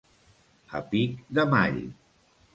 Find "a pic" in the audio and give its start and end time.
0.79-1.21